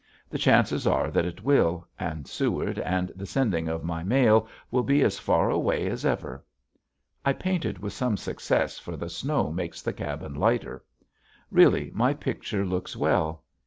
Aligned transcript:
The 0.31 0.39
chances 0.39 0.87
are 0.87 1.11
that 1.11 1.27
it 1.27 1.43
will 1.43 1.87
and 1.99 2.27
Seward 2.27 2.79
and 2.79 3.11
the 3.15 3.27
sending 3.27 3.67
of 3.67 3.83
my 3.83 4.01
mail 4.03 4.47
will 4.71 4.81
be 4.81 5.03
as 5.03 5.19
far 5.19 5.51
away 5.51 5.85
as 5.85 6.03
ever. 6.07 6.43
I 7.23 7.33
painted 7.33 7.77
with 7.77 7.93
some 7.93 8.17
success 8.17 8.79
for 8.79 8.97
the 8.97 9.09
snow 9.09 9.51
makes 9.51 9.83
the 9.83 9.93
cabin 9.93 10.33
lighter. 10.33 10.83
Really 11.51 11.91
my 11.93 12.15
picture 12.15 12.65
looks 12.65 12.95
well. 12.95 13.43